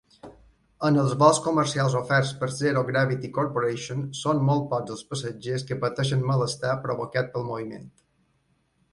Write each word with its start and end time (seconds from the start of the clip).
En 0.87 0.95
els 0.99 1.11
vols 1.23 1.39
comercials 1.47 1.97
oferts 1.97 2.29
per 2.39 2.47
Zero 2.59 2.81
Gravity 2.87 3.29
Corporation, 3.35 4.01
són 4.19 4.41
molt 4.47 4.65
pocs 4.71 4.93
els 4.95 5.03
passatgers 5.11 5.65
que 5.67 5.77
pateixen 5.83 6.25
malestar 6.31 6.73
provocat 6.87 7.29
pel 7.37 7.47
moviment. 7.51 7.85